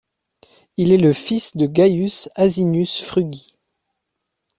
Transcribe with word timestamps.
Il 0.77 0.91
est 0.91 0.97
le 0.97 1.13
fils 1.13 1.55
de 1.55 1.67
Gaius 1.67 2.27
Asinius 2.33 3.03
Frugi. 3.03 3.55